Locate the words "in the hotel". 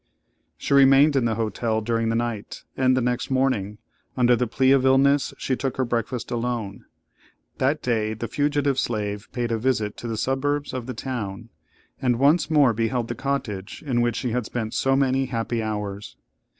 1.15-1.79